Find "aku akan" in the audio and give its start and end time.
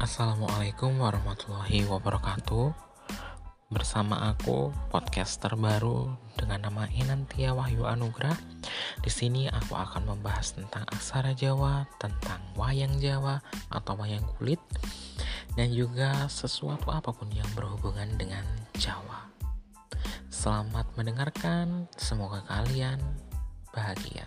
9.44-10.08